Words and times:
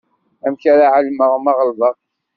Amek 0.45 0.63
ara 0.73 0.85
εelmeɣ 0.97 1.31
ma 1.39 1.53
ɣelḍeɣ? 1.59 1.95